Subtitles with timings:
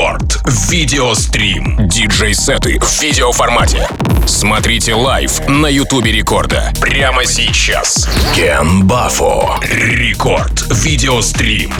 [0.00, 0.40] Record.
[0.70, 1.76] Video Stream.
[1.86, 3.86] Диджей-сеты в видеоформате.
[4.26, 6.72] Смотрите лайв на Ютубе Рекорда.
[6.80, 8.08] Прямо сейчас.
[8.34, 9.60] Ken Bapho.
[9.62, 10.64] Record.
[10.70, 11.74] Video Stream.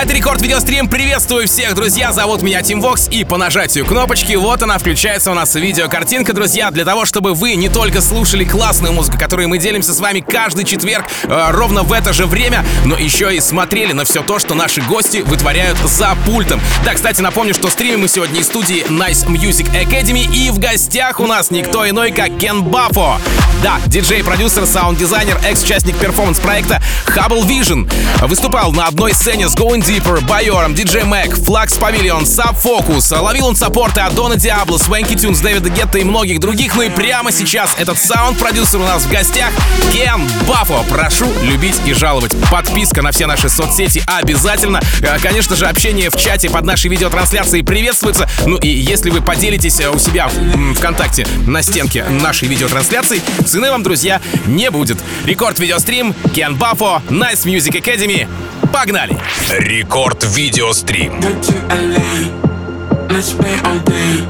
[0.00, 0.88] А это Record Video Stream.
[0.88, 2.10] Приветствую всех, друзья.
[2.14, 3.06] Зовут меня Тим Вокс.
[3.10, 7.54] И по нажатию кнопочки, вот она, включается у нас видеокартинка, друзья, для того, чтобы вы
[7.54, 11.92] не только слушали классную музыку, которую мы делимся с вами каждый четверг э, ровно в
[11.92, 16.16] это же время, но еще и смотрели на все то, что наши гости вытворяют за
[16.24, 16.62] пультом.
[16.82, 21.20] Да, кстати, напомню, что стримим мы сегодня из студии Nice Music Academy, и в гостях
[21.20, 23.18] у нас никто иной, как Ken Bapho.
[23.62, 27.90] Да, диджей-продюсер, саунд-дизайнер, экс-участник перформанс-проекта Hubble Vision.
[28.26, 33.12] Выступал на одной сцене с Going Deeper, Байором, DJ Mac, Flux Pavilion, Sub Focus.
[33.20, 36.76] Ловил он саппорты от Дона Диабло, Свенки Тюнс, Дэвида Гетта и многих других.
[36.76, 39.50] Ну и прямо сейчас этот саунд-продюсер у нас в гостях
[39.92, 40.84] Кен Баффо.
[40.88, 42.36] Прошу любить и жаловать.
[42.52, 44.80] Подписка на все наши соцсети обязательно.
[45.02, 48.28] Э, Конечно же, общение в чате под нашей видеотрансляцией приветствуется.
[48.46, 53.72] Ну и если вы поделитесь э, у себя в ВКонтакте на стенке нашей видеотрансляции, цены
[53.72, 54.98] вам, друзья, не будет.
[55.24, 58.28] Рекорд видеострим, Кен Баффо, Nice Music Academy.
[58.72, 59.18] Погнали!
[59.58, 60.24] Рекорд.
[60.24, 61.20] Видеострим.
[63.10, 64.24] Let's play all day.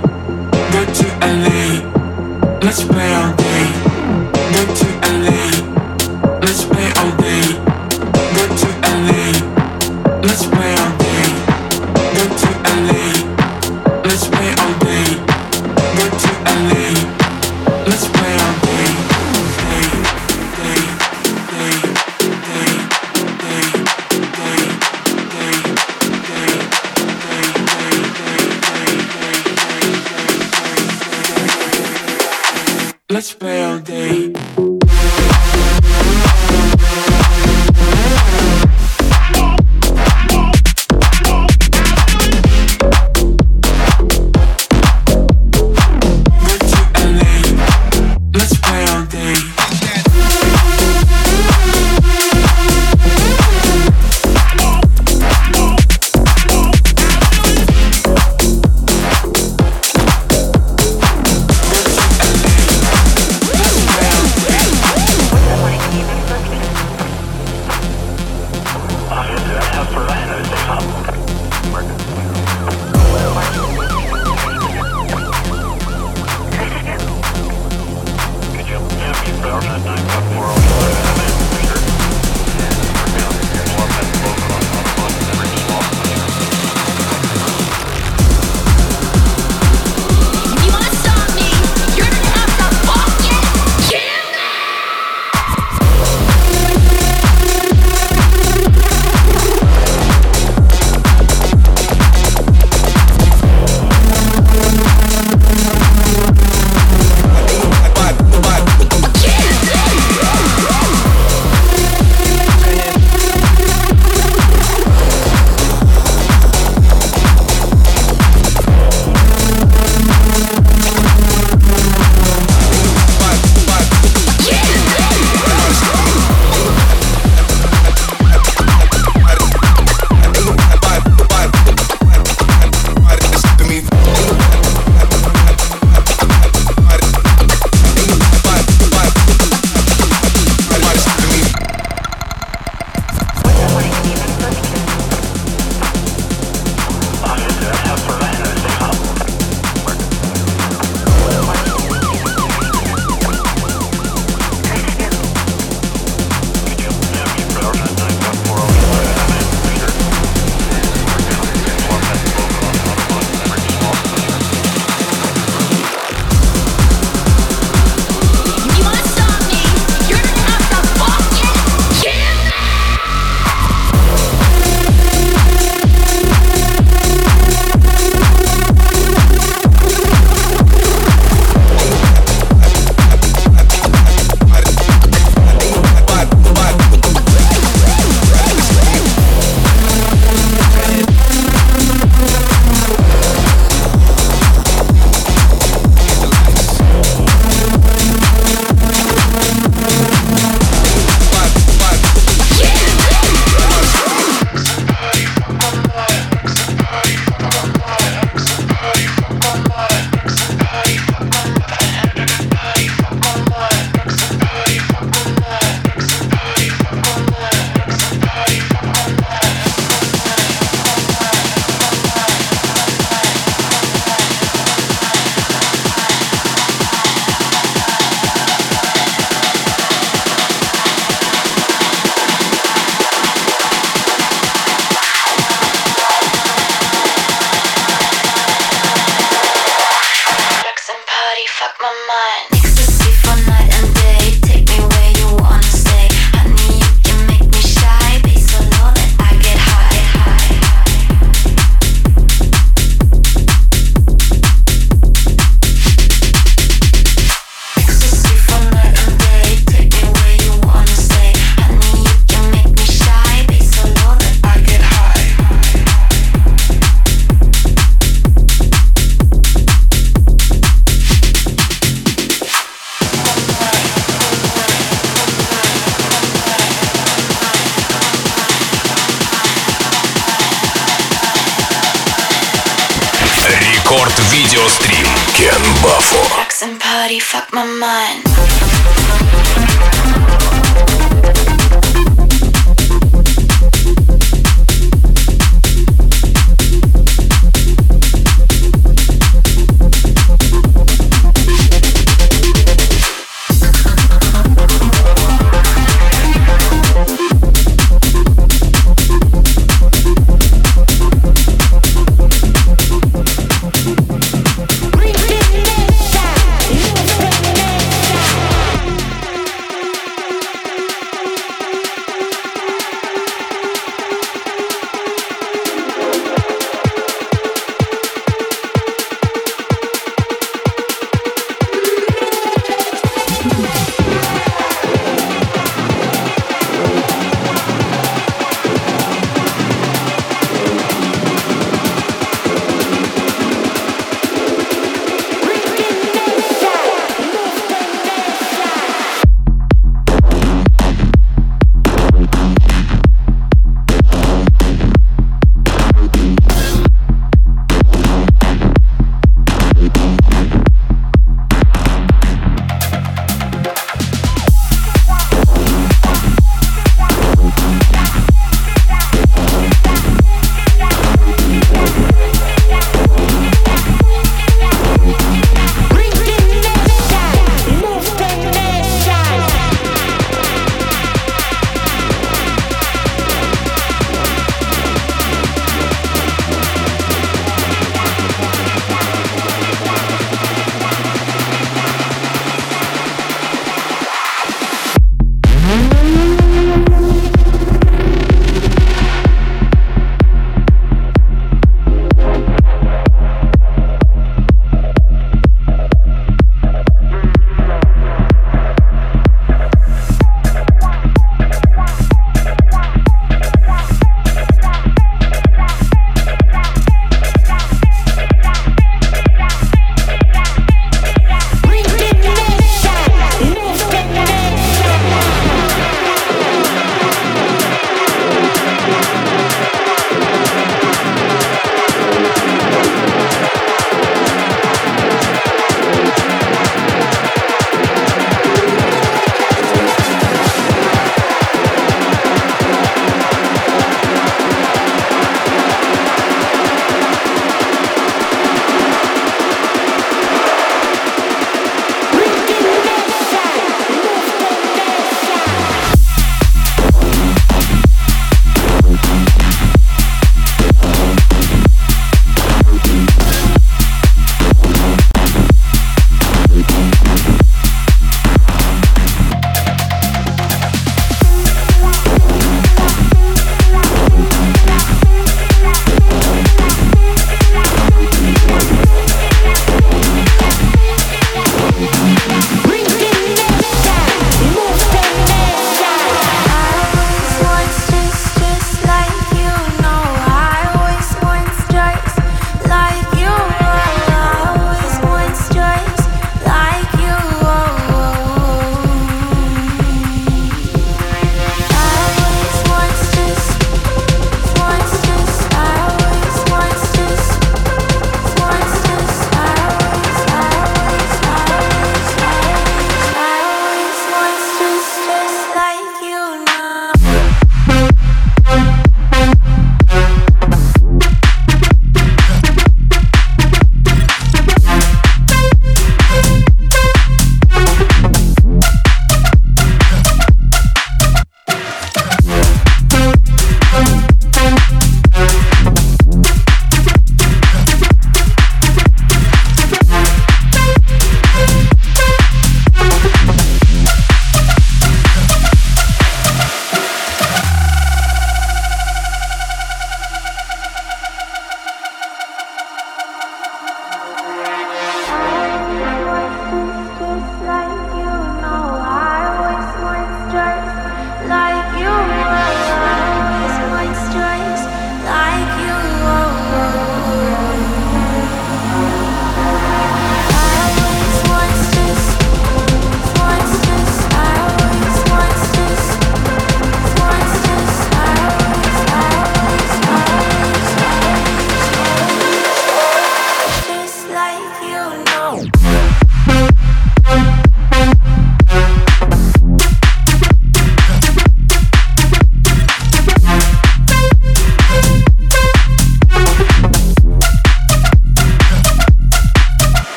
[0.72, 1.82] Go to LA,
[2.62, 3.66] let's play all day.
[4.54, 4.89] Go to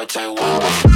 [0.00, 0.89] I tell you want.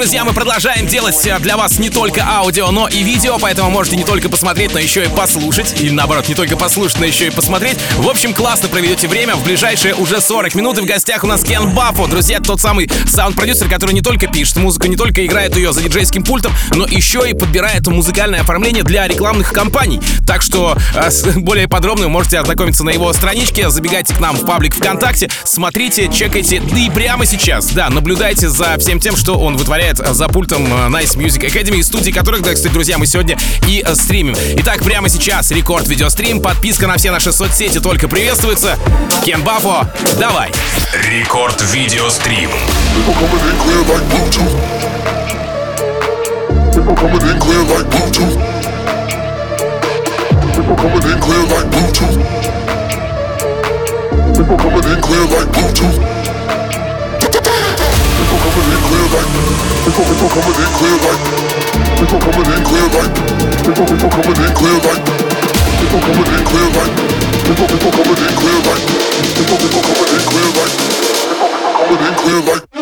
[0.00, 3.96] Друзья, мы продолжаем делать э, для вас не только аудио, но и видео, поэтому можете
[3.96, 5.78] не только посмотреть, но еще и послушать.
[5.78, 7.76] Или наоборот, не только послушать, но еще и посмотреть.
[7.98, 9.36] В общем, классно проведете время.
[9.36, 12.06] В ближайшие уже 40 минут и в гостях у нас Кен Баффо.
[12.06, 16.22] Друзья, тот самый саунд-продюсер, который не только пишет музыку, не только играет ее за диджейским
[16.22, 20.00] пультом, но еще и подбирает музыкальное оформление для рекламных кампаний.
[20.26, 23.68] Так что э, более подробно вы можете ознакомиться на его страничке.
[23.68, 26.60] Забегайте к нам в паблик ВКонтакте, смотрите, чекайте.
[26.60, 30.66] Да и прямо сейчас, да, наблюдайте за всем тем, что он вытворяет вещает за пультом
[30.66, 34.36] э, Nice Music Academy, и студии которых, да, кстати, друзья, мы сегодня и э, стримим.
[34.58, 38.78] Итак, прямо сейчас рекорд видеострим, подписка на все наши соцсети только приветствуется.
[39.24, 39.86] Кен Бафо,
[40.18, 40.50] давай!
[41.08, 42.50] Рекорд видеострим.
[42.94, 43.82] People coming in clear
[51.44, 52.16] like Bluetooth.
[54.36, 56.19] People coming in clear like Bluetooth.
[59.80, 61.22] People, people coming in clear light.
[61.96, 63.12] People coming in clear light.
[63.64, 65.02] People, people coming in clear light.
[65.80, 66.92] People coming in clear light.
[67.48, 68.84] People, people coming in clear light.
[69.36, 70.74] People, people coming in clear light.
[70.76, 72.79] People, people coming in clear light.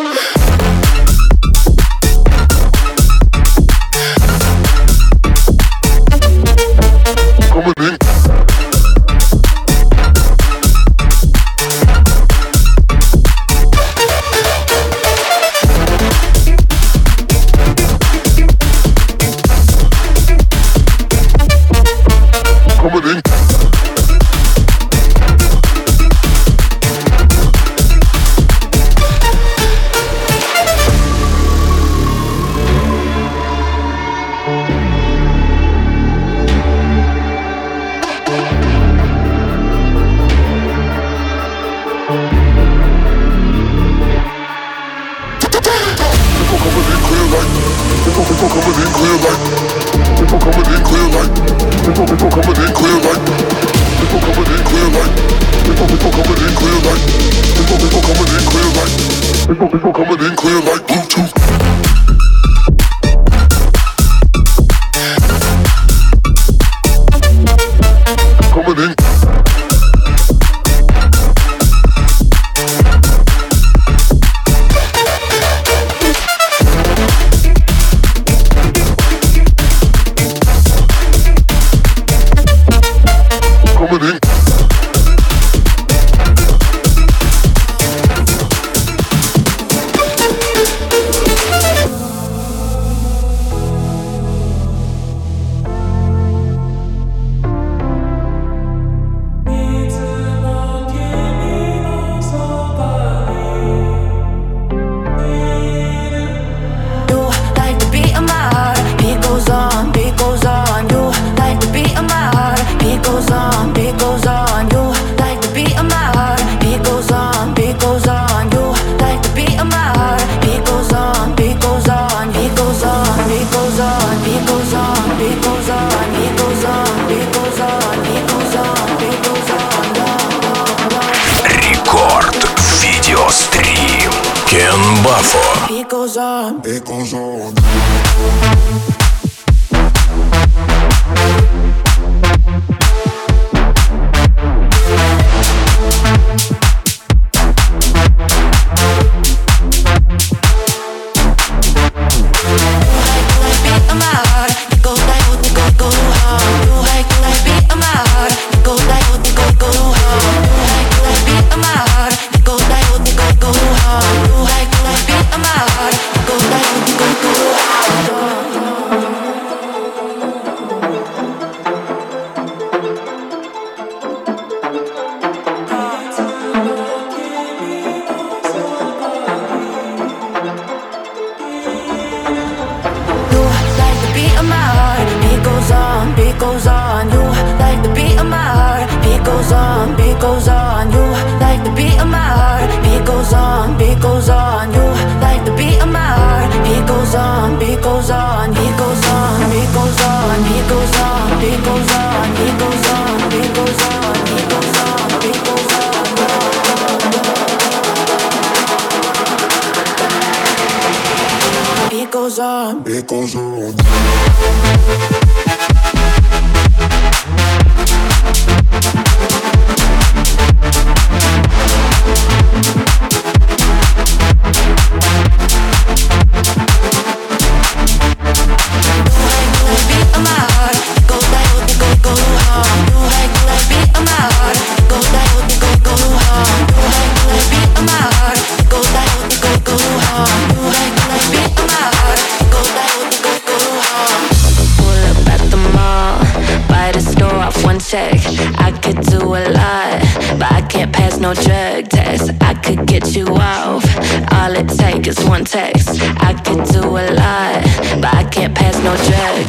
[255.29, 256.01] one text.
[256.21, 257.61] I could do a lot,
[258.01, 259.48] but I can't pass no drug.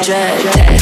[0.00, 0.81] Georgia Tech.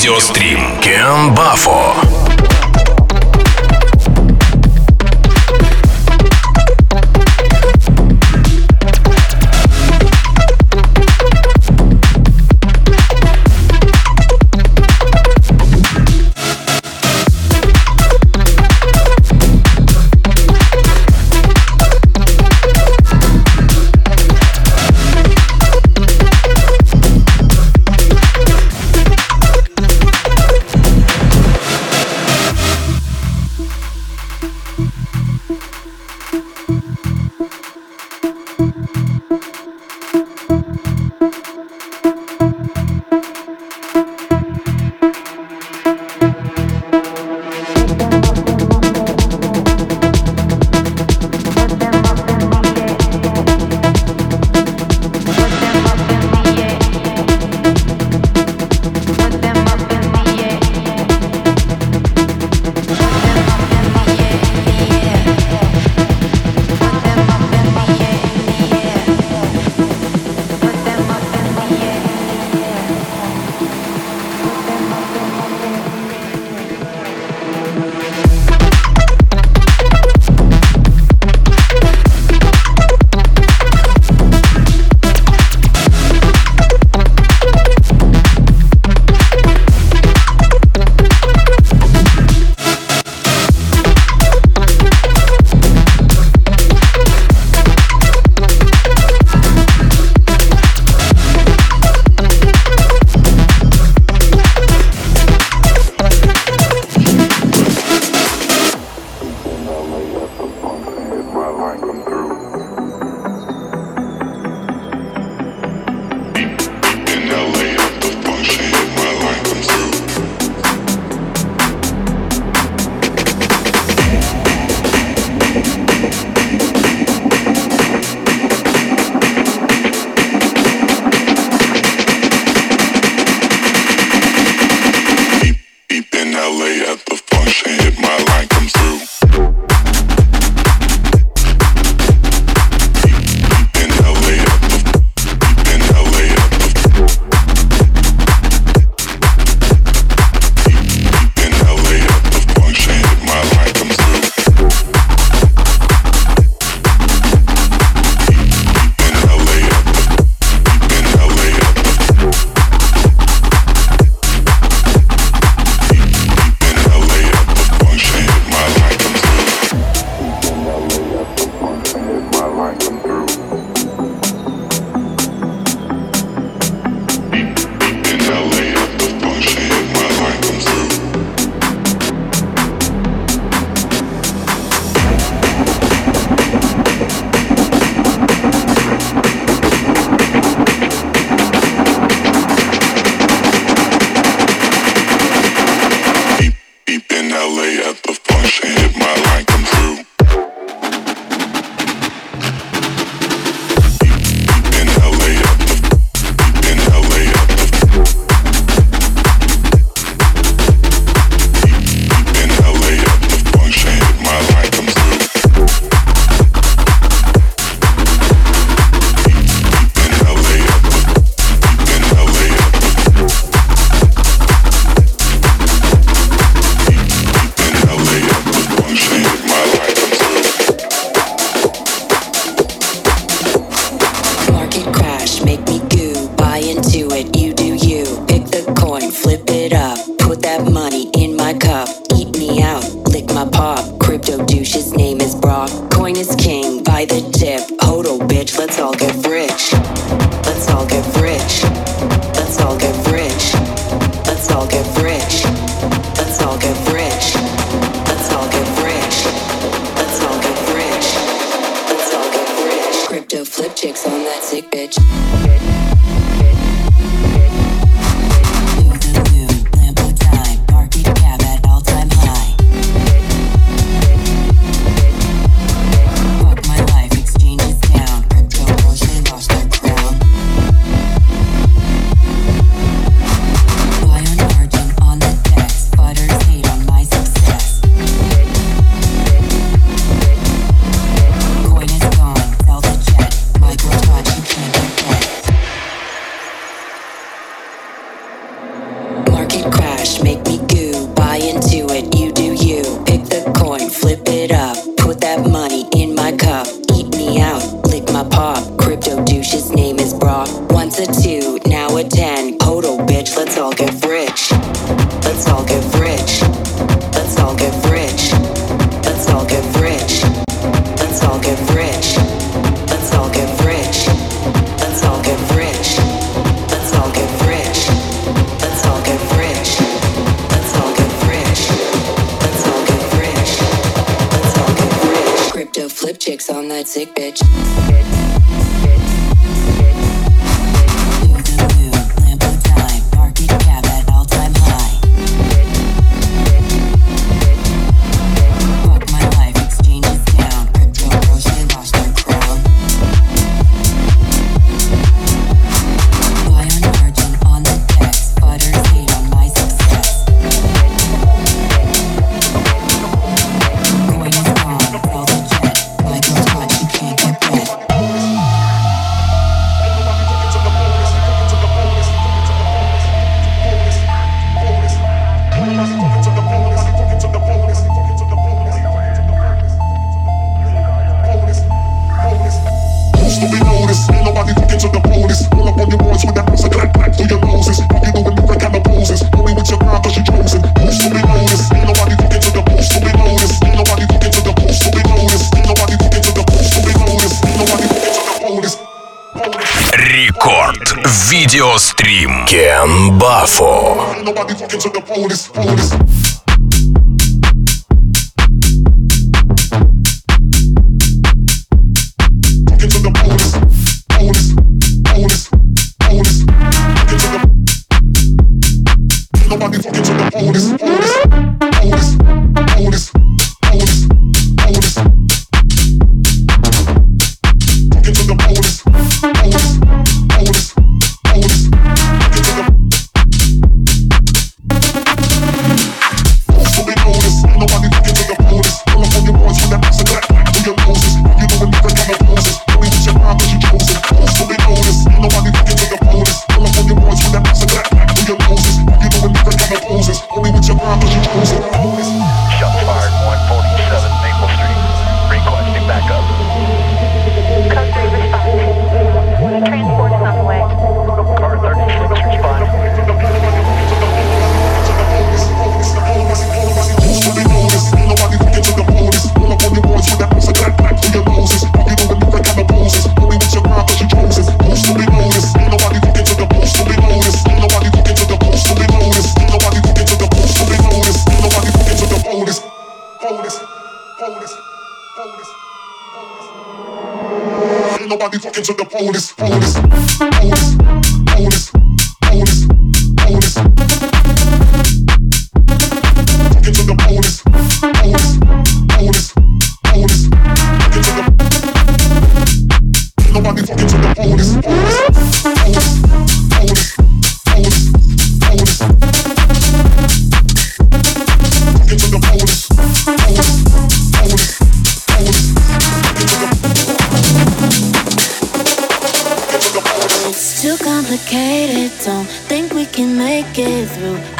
[0.00, 2.09] Видеострим Кен Бафо.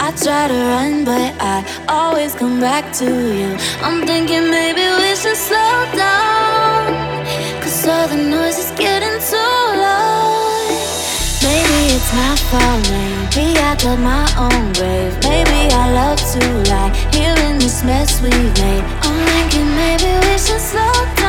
[0.02, 3.50] I try to run, but I always come back to you.
[3.82, 6.88] I'm thinking maybe we should slow down.
[7.60, 10.40] Cause all the noise is getting too loud.
[11.44, 15.12] Maybe it's my fault, maybe I dug my own grave.
[15.28, 16.40] Maybe I love to
[16.70, 18.84] lie, here in this mess we made.
[19.04, 21.19] I'm thinking maybe we should slow down.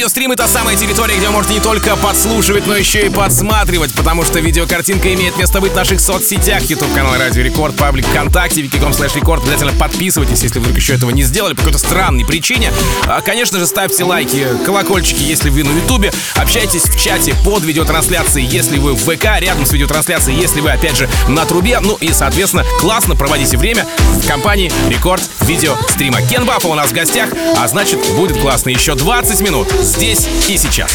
[0.00, 4.40] Видеострим— это самая территория, где можете не только подслушивать, но еще и подсматривать, потому что
[4.40, 9.14] видеокартинка имеет место быть в наших соцсетях, YouTube канал Радио Рекорд, паблик ВКонтакте, vk.com slash
[9.16, 9.42] record.
[9.42, 12.72] Обязательно подписывайтесь, если вдруг еще этого не сделали по какой-то странной причине.
[13.06, 16.14] А, конечно же, ставьте лайки, колокольчики, если вы на Ютубе.
[16.34, 20.96] Общайтесь в чате под видеотрансляцией, если вы в ВК, рядом с видеотрансляцией, если вы, опять
[20.96, 21.78] же, на трубе.
[21.78, 26.22] Ну и, соответственно, классно проводите время в компании Record Video Stream а.
[26.22, 27.28] Ken Bapho у нас в гостях,
[27.58, 30.91] а значит, будет классно еще 20 минут здесь и сейчас.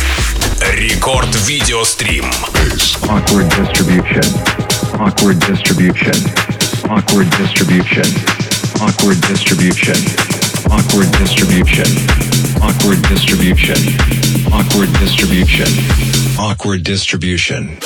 [0.73, 2.25] Рекорд Видеострим.
[3.09, 4.25] Awkward distribution.
[4.95, 6.15] Awkward distribution.
[6.89, 8.05] Awkward distribution.
[8.81, 9.97] Awkward distribution.
[10.71, 11.87] Awkward distribution.
[12.63, 13.77] Awkward distribution.
[14.53, 15.69] Awkward distribution.
[16.39, 17.79] Awkward distribution.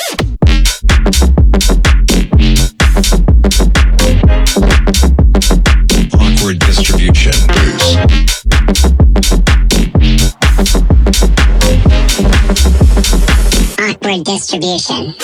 [14.23, 15.15] Distribution.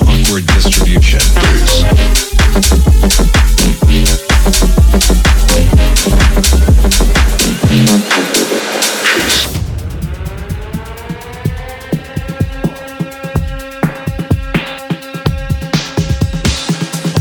[0.00, 1.20] Awkward distribution.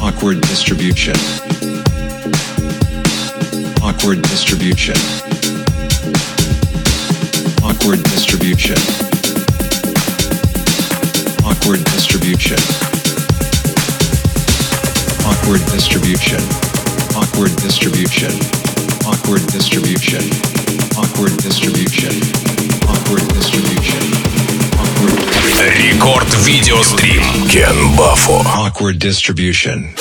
[0.01, 1.16] Awkward distribution.
[3.84, 5.30] Awkward distribution.
[7.80, 8.76] Awkward distribution.
[11.44, 12.59] Awkward distribution.
[15.26, 16.40] Awkward distribution.
[17.16, 18.32] Awkward distribution.
[19.07, 20.24] Awkward distribution.
[20.99, 22.14] Awkward distribution.
[22.88, 24.05] Awkward distribution.
[24.82, 25.16] Awkward
[25.78, 27.22] Рекорд Видеострим.
[27.49, 28.42] Кен Баффо.
[28.47, 29.94] awkward distribution.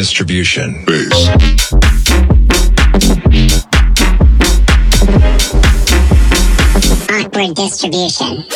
[0.00, 0.82] distribution.
[0.86, 1.28] Bass.
[7.10, 8.46] Awkward distribution.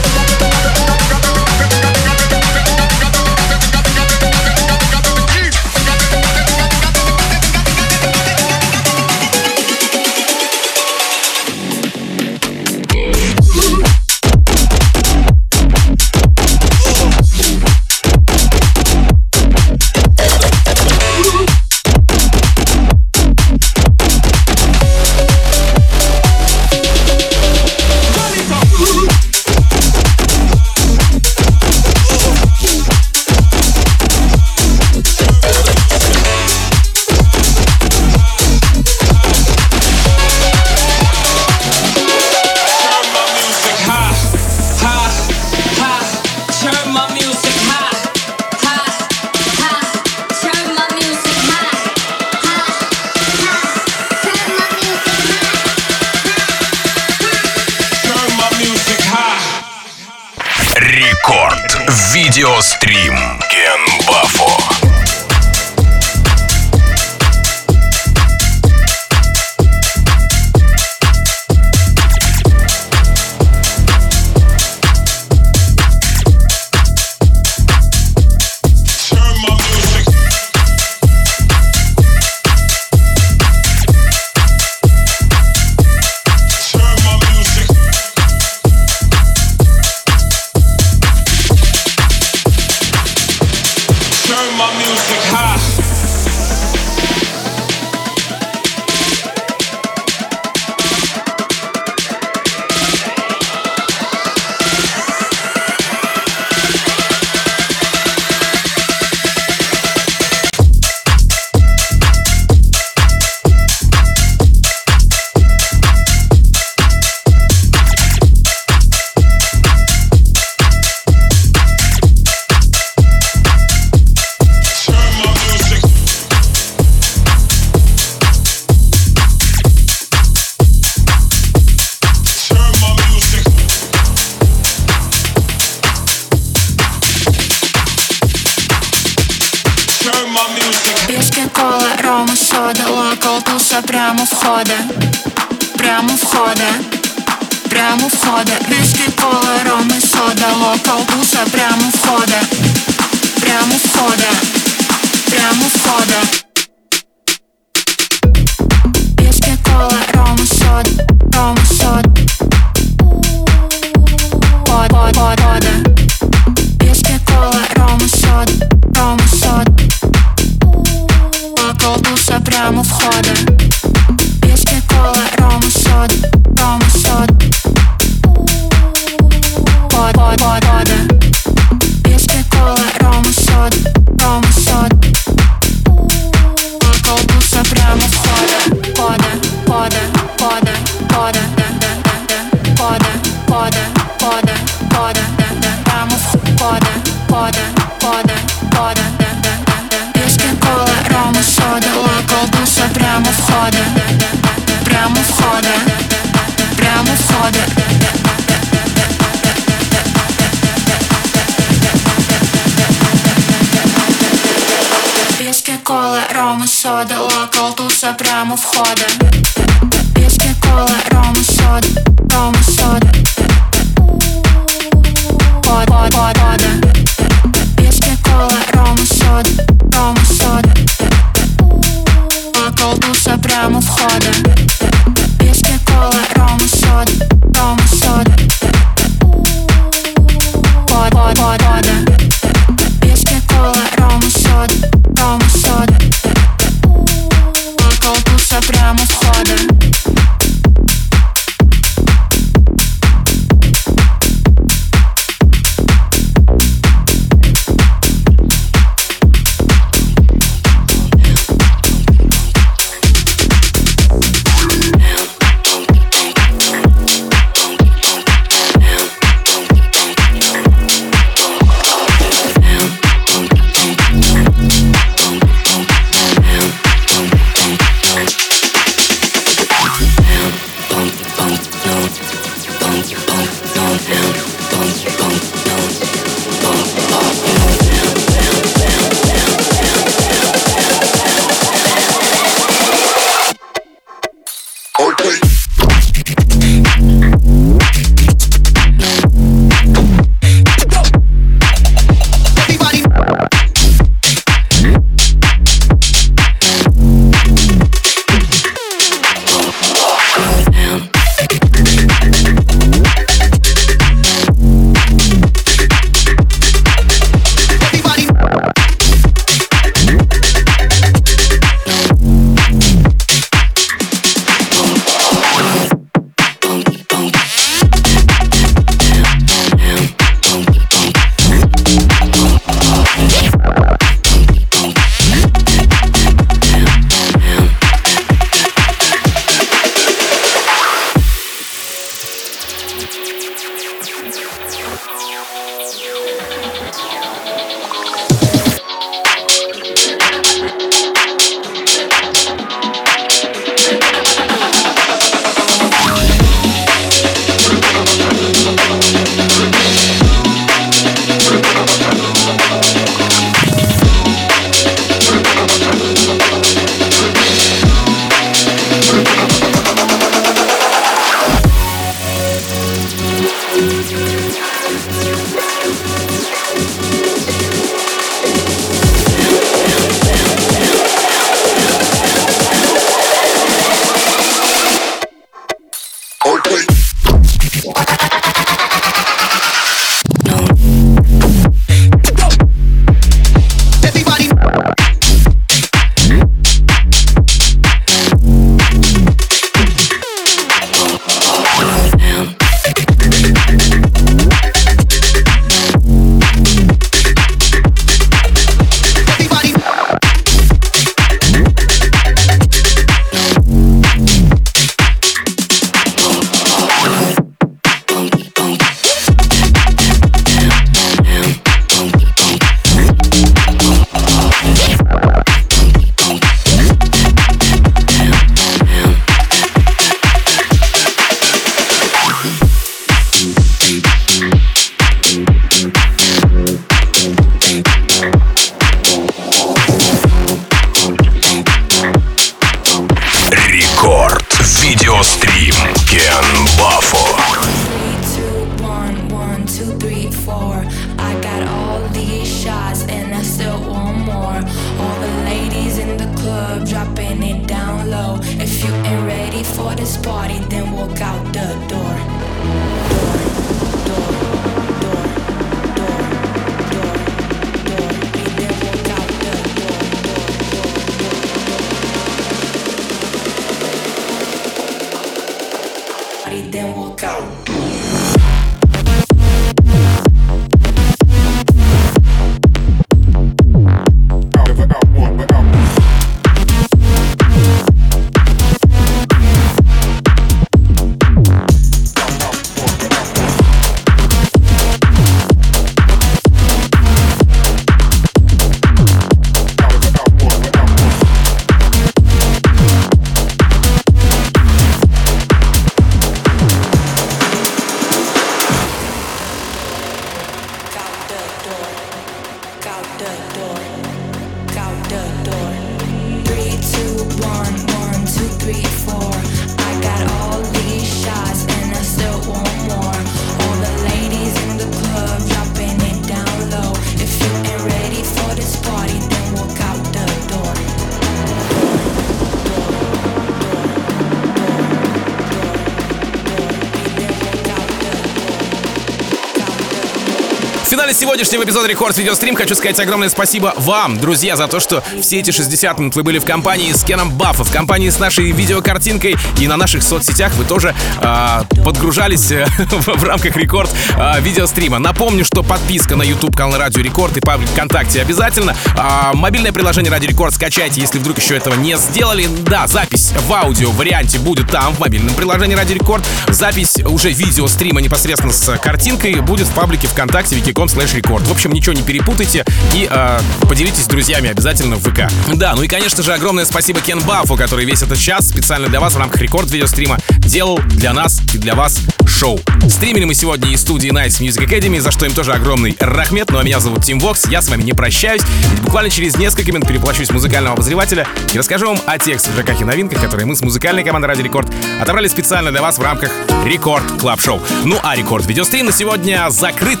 [541.22, 545.38] Сегодняшнего эпизода Record Video Stream хочу сказать огромное спасибо вам, друзья, за то, что все
[545.38, 549.36] эти 60 минут вы были в компании с Кеном Бафо, в компании с нашей видеокартинкой
[549.60, 554.98] и на наших соцсетях вы тоже а, подгружались э, в, в рамках Рекорд а, видеострима.
[554.98, 558.76] Напомню, что подписка на YouTube канал Радио Рекорд и паблик ВКонтакте обязательно.
[558.98, 562.48] А, мобильное приложение Радио Рекорд скачайте, если вдруг еще этого не сделали.
[562.66, 566.24] Да, запись в аудио варианте будет там, в мобильном приложении Радио Рекорд.
[566.48, 571.44] Запись уже видеострима непосредственно с картинкой будет в паблике ВКонтакте vk.com slash record.
[571.44, 575.30] В общем, ничего не перепутайте и э, поделитесь с друзьями обязательно в ВК.
[575.54, 579.00] Да, ну и, конечно же, огромное спасибо Кен Бафо, который весь этот час специально для
[579.00, 582.60] вас в рамках рекорд видеострима делал для нас и для вас шоу.
[582.88, 586.50] Стримили мы сегодня из студии Nice Music Academy, за что им тоже огромный рахмет.
[586.50, 589.70] Ну а меня зовут Тим Вокс, я с вами не прощаюсь, ведь буквально через несколько
[589.72, 593.54] минут перевоплощусь в музыкального обозревателя и расскажу вам о тех свежаках и новинках, которые мы
[593.54, 594.68] с музыкальной командой Радио Рекорд
[595.00, 596.32] отобрали специально для вас в рамках
[596.64, 597.60] Record Club Show.
[597.84, 600.00] Ну а Record Video Stream на сегодня закрыт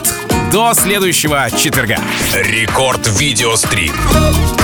[0.50, 1.01] до следующего
[1.50, 1.98] четверга.
[2.32, 4.61] Рекорд Видеострим.